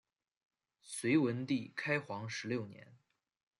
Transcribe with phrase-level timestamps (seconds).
[0.81, 2.97] 隋文帝开皇十六年。